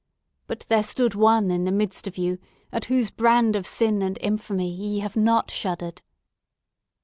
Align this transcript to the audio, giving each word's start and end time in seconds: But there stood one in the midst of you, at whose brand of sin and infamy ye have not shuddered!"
But 0.47 0.61
there 0.61 0.81
stood 0.81 1.13
one 1.13 1.51
in 1.51 1.63
the 1.65 1.71
midst 1.71 2.07
of 2.07 2.17
you, 2.17 2.39
at 2.71 2.85
whose 2.85 3.11
brand 3.11 3.55
of 3.55 3.67
sin 3.67 4.01
and 4.01 4.17
infamy 4.19 4.67
ye 4.67 4.97
have 4.97 5.15
not 5.15 5.51
shuddered!" 5.51 6.01